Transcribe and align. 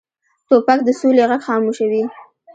توپک 0.47 0.79
د 0.85 0.89
سولې 0.99 1.23
غږ 1.29 1.41
خاموشوي. 1.47 2.03